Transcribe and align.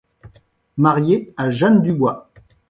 Marié 0.77 1.31
à 1.37 1.51
Jeanne 1.51 1.83
Dubois. 1.83 2.31